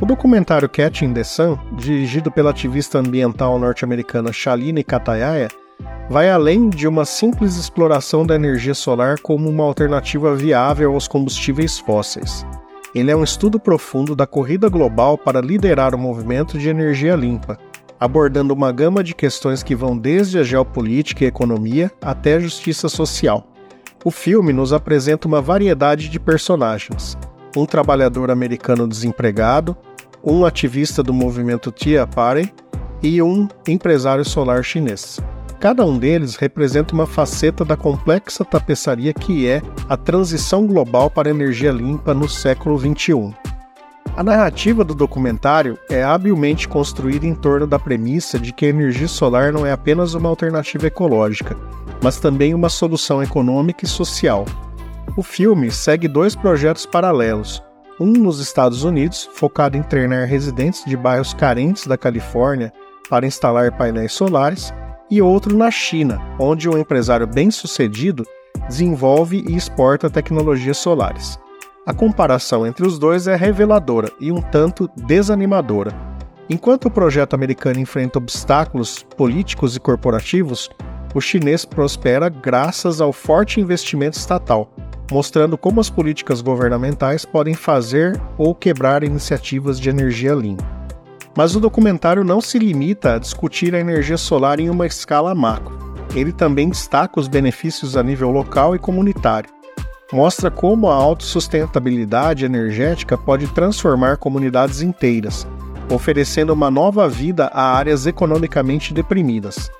[0.00, 5.48] O documentário Catching the Sun, dirigido pela ativista ambiental norte-americana Shaline Katayaya,
[6.08, 11.78] vai além de uma simples exploração da energia solar como uma alternativa viável aos combustíveis
[11.78, 12.46] fósseis.
[12.94, 17.58] Ele é um estudo profundo da corrida global para liderar o movimento de energia limpa,
[18.00, 22.88] abordando uma gama de questões que vão desde a geopolítica e economia até a justiça
[22.88, 23.46] social.
[24.02, 27.18] O filme nos apresenta uma variedade de personagens:
[27.54, 29.76] um trabalhador americano desempregado,
[30.22, 32.52] um ativista do movimento Tea Party
[33.02, 35.18] e um empresário solar chinês.
[35.58, 41.28] Cada um deles representa uma faceta da complexa tapeçaria que é a transição global para
[41.28, 43.34] energia limpa no século XXI.
[44.16, 49.06] A narrativa do documentário é habilmente construída em torno da premissa de que a energia
[49.06, 51.56] solar não é apenas uma alternativa ecológica,
[52.02, 54.46] mas também uma solução econômica e social.
[55.16, 57.62] O filme segue dois projetos paralelos,
[58.00, 62.72] um nos Estados Unidos, focado em treinar residentes de bairros carentes da Califórnia
[63.10, 64.72] para instalar painéis solares,
[65.10, 68.24] e outro na China, onde um empresário bem-sucedido
[68.68, 71.38] desenvolve e exporta tecnologias solares.
[71.84, 75.92] A comparação entre os dois é reveladora e um tanto desanimadora.
[76.48, 80.70] Enquanto o projeto americano enfrenta obstáculos políticos e corporativos,
[81.12, 84.72] o chinês prospera graças ao forte investimento estatal,
[85.10, 90.64] mostrando como as políticas governamentais podem fazer ou quebrar iniciativas de energia limpa.
[91.36, 95.78] Mas o documentário não se limita a discutir a energia solar em uma escala macro.
[96.14, 99.50] Ele também destaca os benefícios a nível local e comunitário.
[100.12, 105.46] Mostra como a autossustentabilidade energética pode transformar comunidades inteiras,
[105.88, 109.70] oferecendo uma nova vida a áreas economicamente deprimidas.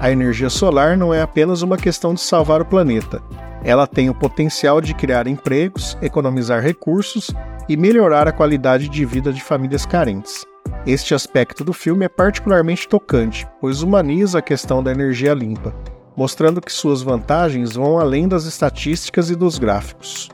[0.00, 3.22] A energia solar não é apenas uma questão de salvar o planeta,
[3.66, 7.32] ela tem o potencial de criar empregos, economizar recursos
[7.68, 10.46] e melhorar a qualidade de vida de famílias carentes.
[10.86, 15.74] Este aspecto do filme é particularmente tocante, pois humaniza a questão da energia limpa,
[16.16, 20.28] mostrando que suas vantagens vão além das estatísticas e dos gráficos.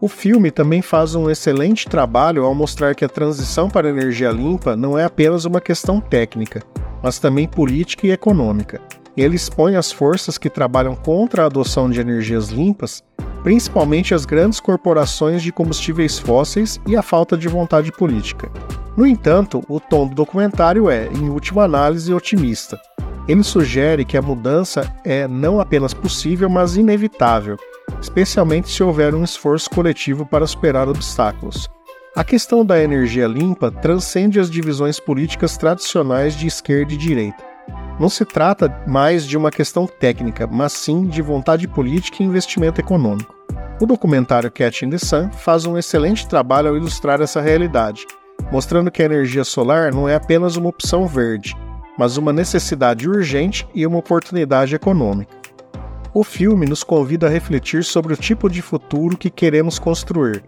[0.00, 4.30] O filme também faz um excelente trabalho ao mostrar que a transição para a energia
[4.30, 6.62] limpa não é apenas uma questão técnica,
[7.02, 8.80] mas também política e econômica
[9.16, 13.02] ele expõe as forças que trabalham contra a adoção de energias limpas,
[13.42, 18.50] principalmente as grandes corporações de combustíveis fósseis e a falta de vontade política.
[18.96, 22.80] No entanto, o tom do documentário é, em última análise, otimista.
[23.28, 27.56] Ele sugere que a mudança é não apenas possível, mas inevitável,
[28.00, 31.70] especialmente se houver um esforço coletivo para superar obstáculos.
[32.14, 37.52] A questão da energia limpa transcende as divisões políticas tradicionais de esquerda e direita
[37.98, 42.80] não se trata mais de uma questão técnica, mas sim de vontade política e investimento
[42.80, 43.34] econômico.
[43.80, 48.06] O documentário Catching the Sun faz um excelente trabalho ao ilustrar essa realidade,
[48.50, 51.56] mostrando que a energia solar não é apenas uma opção verde,
[51.98, 55.36] mas uma necessidade urgente e uma oportunidade econômica.
[56.14, 60.42] O filme nos convida a refletir sobre o tipo de futuro que queremos construir.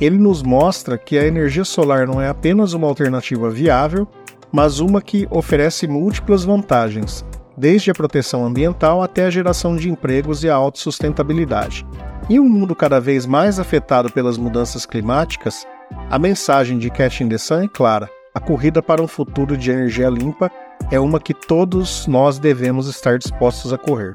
[0.00, 4.06] Ele nos mostra que a energia solar não é apenas uma alternativa viável,
[4.52, 7.24] mas uma que oferece múltiplas vantagens,
[7.56, 11.86] desde a proteção ambiental até a geração de empregos e a autossustentabilidade.
[12.28, 15.66] Em um mundo cada vez mais afetado pelas mudanças climáticas,
[16.10, 20.10] a mensagem de Catching the Sun é clara: a corrida para um futuro de energia
[20.10, 20.50] limpa
[20.90, 24.14] é uma que todos nós devemos estar dispostos a correr.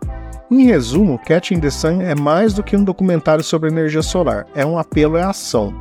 [0.51, 4.65] Em resumo, Catching the Sun é mais do que um documentário sobre energia solar, é
[4.65, 5.73] um apelo à ação,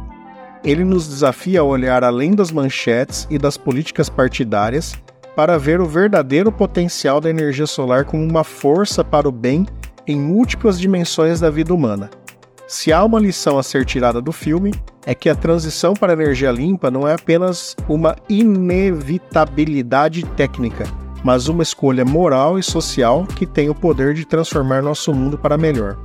[0.63, 4.95] ele nos desafia a olhar além das manchetes e das políticas partidárias
[5.35, 9.67] para ver o verdadeiro potencial da energia solar como uma força para o bem
[10.07, 12.11] em múltiplas dimensões da vida humana.
[12.67, 14.73] Se há uma lição a ser tirada do filme,
[15.05, 20.85] é que a transição para a energia limpa não é apenas uma inevitabilidade técnica,
[21.25, 25.59] mas uma escolha moral e social que tem o poder de transformar nosso mundo para
[25.59, 25.97] melhor.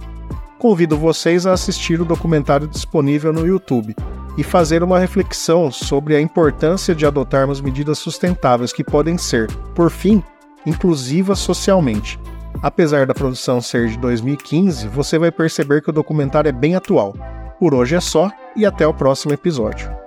[0.57, 3.95] Convido vocês a assistir o documentário disponível no YouTube
[4.37, 9.89] e fazer uma reflexão sobre a importância de adotarmos medidas sustentáveis que podem ser, por
[9.89, 10.23] fim,
[10.65, 12.19] inclusivas socialmente.
[12.61, 17.13] Apesar da produção ser de 2015, você vai perceber que o documentário é bem atual.
[17.59, 20.04] Por hoje é só e até o próximo episódio.